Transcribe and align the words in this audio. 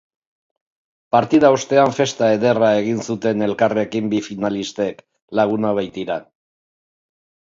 Partida 1.15 1.49
ostean 1.57 1.91
festa 1.97 2.29
ederra 2.37 2.69
egin 2.77 3.03
zuten 3.07 3.43
elkarrekin 3.47 4.07
bi 4.15 4.21
finalistek, 4.29 5.05
lagunak 5.41 5.77
baitira. 5.81 6.17